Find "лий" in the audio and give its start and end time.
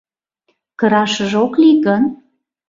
1.61-1.77